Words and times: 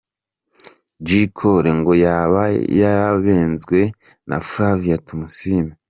J 1.05 1.09
Cole 1.37 1.69
ngo 1.79 1.93
yaba 2.05 2.41
yarabenzwe 2.79 3.79
na 4.27 4.37
Flavia 4.49 4.97
Tumusiime. 5.05 5.73